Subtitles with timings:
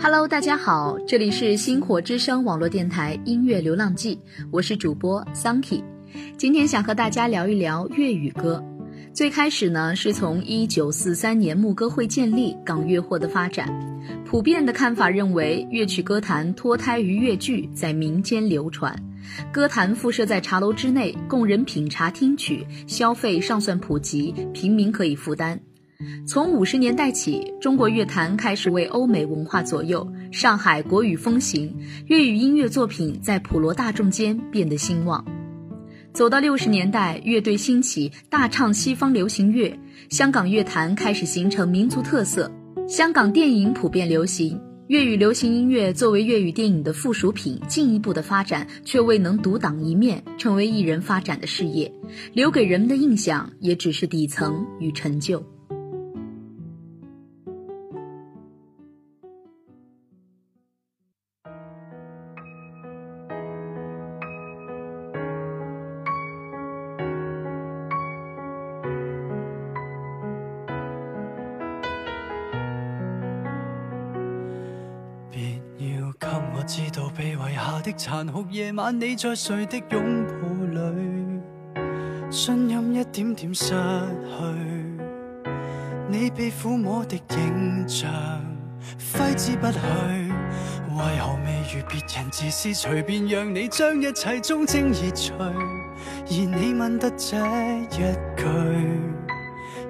[0.00, 4.16] Hello，大家好，这里是星火之声网络电台音乐流浪记，
[4.52, 5.84] 我是主播 s u n k y
[6.36, 8.62] 今天想和大家聊一聊粤语歌。
[9.12, 13.68] 最开始呢，是从1943年牧歌会建立港乐获的发展。
[14.24, 18.94] 普遍的看法认为，粤曲歌坛脱胎于粤剧，在民间流传。
[19.52, 25.60] 歌坛附设在茶楼之内，供人品茶听曲，消费尚算普及，平民可以负担。
[26.28, 35.24] 从五十年代起，中国乐坛开始为欧美文化左右，上海国语风行，粤语音乐作品在普罗大众间变得兴旺。
[36.12, 39.76] 走到六十年代，乐队兴起，大唱西方流行乐，
[40.08, 42.48] 香港乐坛开始形成民族特色。
[42.88, 51.92] 香港电影普遍流行，粤语流行音乐作为粤语电影的附属品，进一步的发展却未能独挡一面，成为艺人发展的事业，
[52.34, 55.44] 留给人们的印象也只是底层与陈旧。
[76.68, 81.82] 知道被遗下的残酷夜晚，你在谁的拥抱里？
[82.30, 85.52] 信任一点点失去，
[86.10, 88.10] 你被抚摸的影像
[89.14, 89.78] 挥之不去。
[90.90, 95.32] 为何未如别人自私，随便让你将一切忠贞移除？
[95.38, 95.50] 而
[96.28, 98.04] 你问得这一句，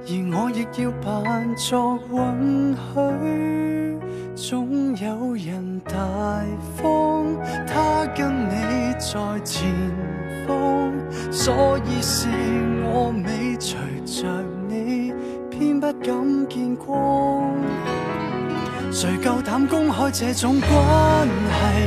[0.06, 2.77] 而我亦要扮作允
[3.83, 3.88] 许。
[4.41, 5.97] 总有人大
[6.76, 7.26] 方，
[7.66, 8.53] 他跟你
[8.97, 9.69] 在前
[10.47, 10.93] 方，
[11.32, 12.28] 所以是
[12.84, 13.76] 我未随
[14.06, 14.28] 着
[14.69, 15.12] 你，
[15.50, 17.53] 偏不敢见光。
[18.93, 21.82] 谁够胆公开这种关系，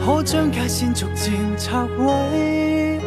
[0.06, 3.00] 可将界线逐渐拆毁，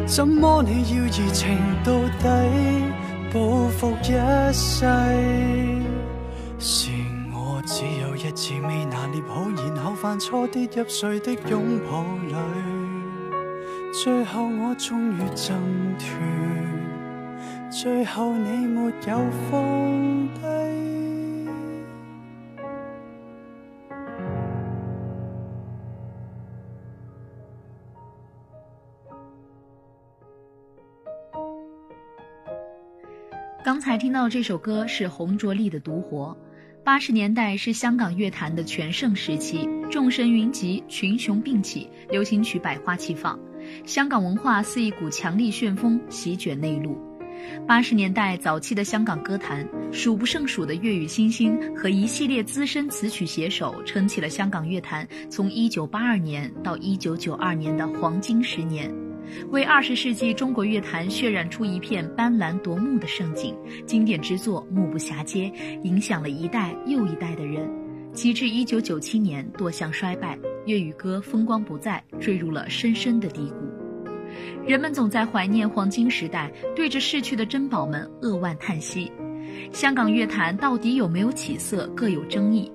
[0.06, 1.92] 怎么你要热情到
[2.22, 3.00] 底？
[3.33, 3.39] 报
[3.69, 4.07] 复一
[4.51, 4.86] 世，
[6.60, 6.89] 是
[7.33, 12.36] 我只有一次未拿捏好，然后犯错跌入谁的拥抱里？
[13.94, 15.56] 最后我终于挣
[15.98, 16.10] 脱，
[17.72, 19.18] 最后你没有
[19.50, 20.90] 放低。
[33.63, 36.36] 刚才听到这首歌是洪卓立的《独活》。
[36.84, 43.40] 八十年代是香港乐坛的全盛时期，众神云集，群雄并起，流行曲百花齐放，
[43.86, 46.98] 香港文化似一股强力旋风席卷内陆。
[47.68, 58.92] 八十年代早期的香港歌坛，数不胜数的粤语新星和一系列资深词曲写手，撑起了香港乐坛从一九八二年到一九九二年的黄金十年。
[59.50, 63.56] 为二十世纪中国乐坛渲染出一片斑斓夺目的盛景，
[63.86, 65.51] 经典之作目不暇接，
[65.83, 67.69] 影响了一代又一代的人。
[68.13, 73.56] 及至一九九七年多项衰败，粤语歌风光不再，坠入了深深的低谷。
[74.68, 79.10] 人们总在怀念黄金时代，对着逝去的珍宝们扼腕叹息。
[79.72, 82.69] 香港乐坛到底有没有起色，各有争议。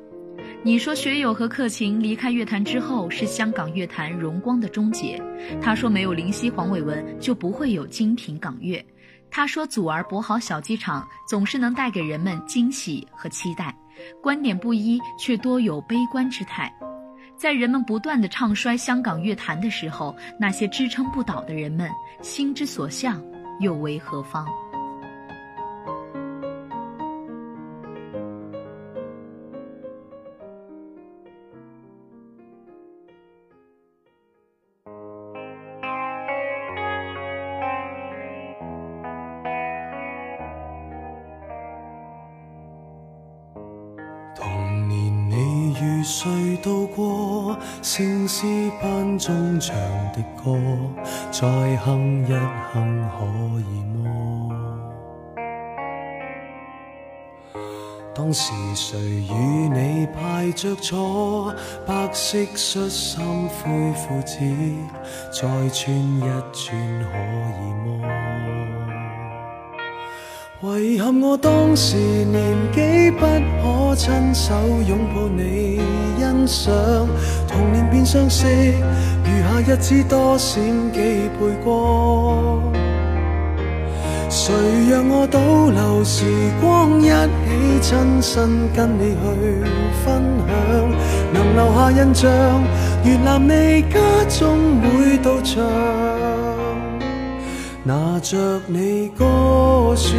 [0.63, 5.21] 你说学友和客勤离开乐坛之后是香港乐坛荣光的终结。
[5.63, 8.85] 他说没有林夕、黄伟文就不会有精品港乐。
[9.31, 13.75] 他说祖儿、博豪、小剧场总是能带给人们惊喜和期待。
[14.21, 16.73] 观点不一，却多有悲观之态。
[17.37, 21.89] 在人们不断的唱衰香港乐坛的时候，那些支撑不倒的人们
[22.23, 23.23] 心之所向
[23.61, 24.47] 又为何方？
[51.39, 51.47] 再
[51.85, 52.33] 哼一
[52.73, 53.29] 哼可
[53.61, 54.09] 以么？
[58.15, 61.53] 当时谁与你排着坐，
[61.87, 63.71] 白色恤衫、灰
[64.09, 64.35] 裤子，
[65.31, 66.63] 再穿一穿
[67.03, 67.07] 可
[67.61, 67.89] 以么？
[70.63, 70.67] 遗
[70.99, 73.29] 憾我当时年纪不可
[73.95, 74.55] 亲手
[74.89, 75.83] 拥抱你，
[76.19, 76.75] 欣赏
[77.47, 78.43] 童年变相识。
[79.29, 80.63] 余下日子多闪
[80.93, 82.63] 几倍光，
[84.31, 84.53] 谁
[84.91, 85.41] 让我倒
[85.71, 86.25] 流时
[86.61, 89.67] 光，一起亲身跟你去
[90.05, 90.91] 分享，
[91.33, 92.65] 能留下印象，
[93.05, 93.99] 原南你家
[94.39, 95.61] 中每道唱，
[97.83, 100.17] 拿着你歌说。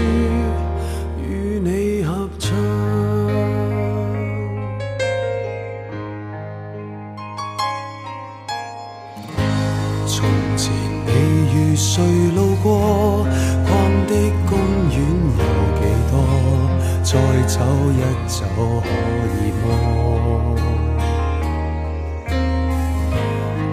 [17.09, 18.43] 再走一走
[18.83, 18.89] 可
[19.37, 19.65] 以么？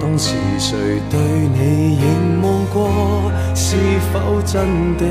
[0.01, 0.27] 当时
[0.57, 0.73] 谁
[1.11, 2.01] 对你凝
[2.43, 2.77] 望过？
[3.57, 3.65] 是
[4.13, 4.61] 否真
[4.99, 5.07] 的比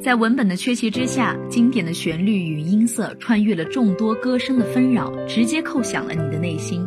[0.02, 6.80] 在文本的缺席之下，经典的旋律与音色穿越了众多歌声的纷扰，直接叩响了你的内心。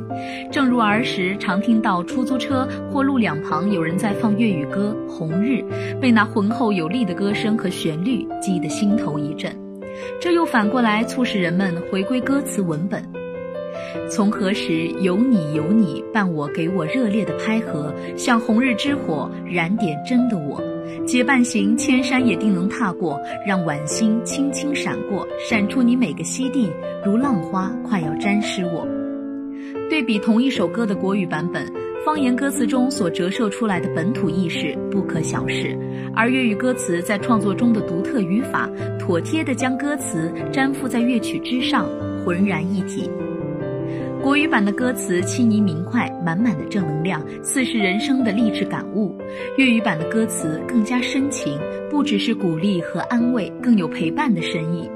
[0.52, 5.64] 正如儿时常听到出租车或路两旁有人在放粤语歌《红日》，
[6.00, 9.56] 被那浑厚有力的歌声和旋律击得心头一震。
[10.20, 13.19] 这又反过来促使人们回归歌词文本。
[14.10, 20.62] 从何时有你有你伴我，给我热烈的拍合，像红日之火燃点真的我，
[21.06, 26.70] 结伴行千山也定能踏过，让晚星轻轻闪过，闪出你每个溪地
[27.06, 28.88] 如浪花，快要沾湿我。
[29.90, 31.66] 对比同一首歌的国语版本，
[32.06, 35.76] 方言歌词中所折射出来的本土意识不可小视，
[36.16, 38.70] 而粤语歌词在创作中的独特语法，
[39.00, 41.88] 妥帖地将歌词粘附在乐曲之上，
[42.24, 43.10] 浑然一体。
[44.22, 49.16] 国语版的歌词轻盈明快，满满的正能量，似是人生的励志感悟；
[49.58, 51.58] 粤语版的歌词更加深情，
[51.90, 54.90] 不只是鼓励和安慰，更有陪伴的深意。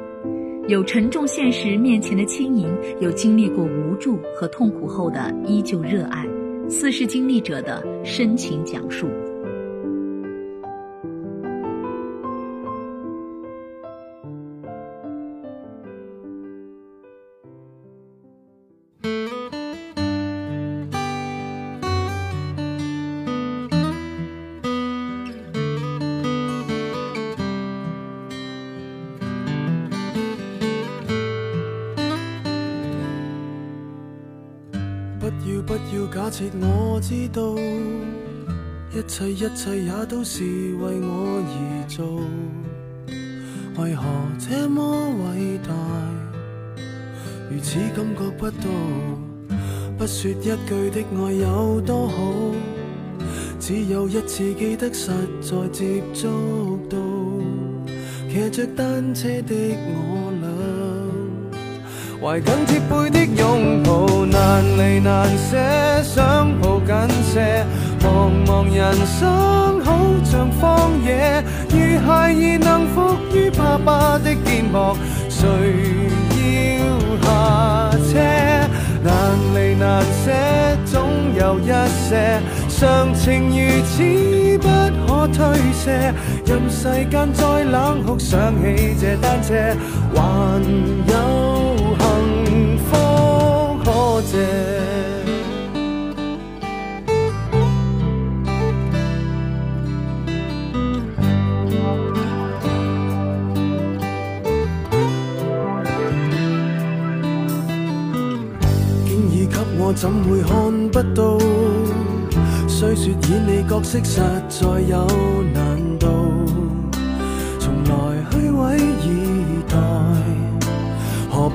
[0.68, 2.68] 有沉重现实面前的轻盈，
[3.00, 6.25] 有经历过无助和痛苦后的依旧热爱，
[6.70, 9.08] 似是经历者的深情讲述。
[35.24, 37.56] 不要不要假设我知道
[38.92, 40.44] 一切一切也都是
[40.75, 42.06] 为我而做，
[43.82, 44.03] 为何
[44.38, 44.84] 这么
[45.32, 45.74] 伟大，
[47.50, 49.56] 如此感觉不到？
[49.98, 52.34] 不说一句的爱有多好，
[53.62, 55.10] 只有一次记得实
[55.42, 56.98] 在接触到，
[58.30, 59.56] 骑着单车的
[59.94, 60.23] 我。
[62.24, 65.58] 怀紧贴背的拥抱，难离难舍，
[66.03, 66.94] 想抱紧
[67.34, 67.65] 些。
[68.00, 74.96] 茫茫人生好像荒野，如孩儿能伏于爸爸的肩膊，
[75.27, 75.50] 谁
[76.39, 76.96] 要
[77.27, 78.20] 下车？
[79.03, 81.03] 难离难舍，总
[81.38, 81.72] 有一
[82.08, 82.39] 些，
[82.80, 84.70] 常情如此不
[85.06, 86.13] 可推卸。
[86.46, 89.53] 任世间再冷酷，想起这单车，
[90.15, 90.63] 还
[91.10, 91.73] 有。
[91.98, 94.38] 幸福可借，
[109.06, 110.60] 经已给我，怎会看
[110.90, 111.38] 不到？
[112.68, 115.06] 虽说演你角色实在有。
[115.54, 115.62] 难。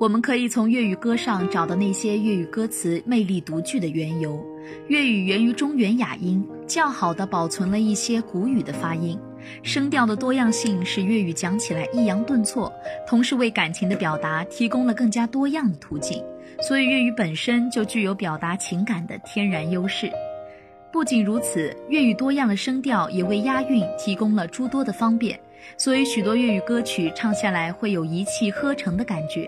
[0.00, 4.42] 我们可以从粤语歌上找到那些粤语歌词魅力独具的缘由。
[4.88, 9.18] 粤语源于中原雅音，较好的保存了一些古语的发音，
[9.62, 12.72] 声调的多样性使粤语讲起来抑扬顿挫，
[13.06, 16.24] 同时为感情的表达提供了更加多样的途径。
[16.62, 20.10] 所以粤语本身就具有表达情感的天然优势。
[20.90, 25.38] 不仅如此，粤语多样的声调也为押韵提供了诸多的方便，
[25.76, 29.46] 所以许多粤语歌曲唱下来会有一气呵成的感觉。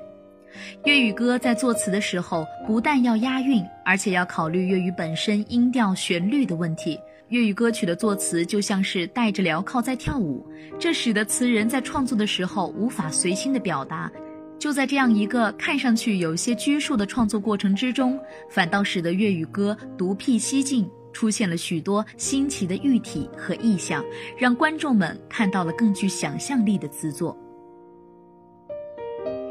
[0.85, 6.99] 粤语歌在作词的时候，不但要押韵，而且要考虑粤语本身音调、旋律的问题。
[7.29, 10.47] 粤语歌曲的作词就像是戴着镣铐在跳舞，
[10.79, 14.11] 这使得词人在创作的时候无法随心的表达。
[14.59, 24.05] 就在这样一个看上去有些拘束的创作过程之中，反倒使得粤语歌独辟蹊径，出现了许多新奇的喻体和意象，
[24.39, 27.37] 让观众们看到了更具想象力的词作。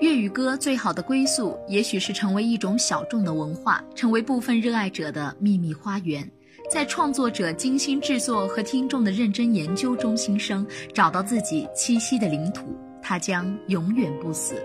[0.02, 6.28] 粤语歌最好的归宿，也许是成为一种小众的文化，成为部分热爱者的秘密花园，
[6.72, 14.56] 在创作者精心制作和听众的认真研究中新生，找到自己栖息的领土，它将永远不死。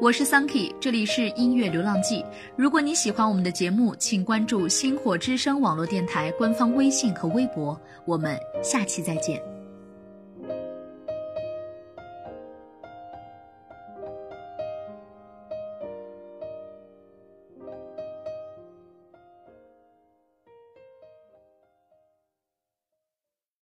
[0.00, 2.24] 我是桑 k y 这里是音乐流浪记。
[2.56, 7.80] 如果你喜欢我们的节目，请关注星火之声网络电台官方微信和微博。
[8.04, 9.40] 我们下期再见。